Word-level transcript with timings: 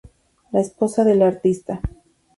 La 0.51 0.61
esposa 0.61 1.03
del 1.03 1.21
artista 1.21 1.79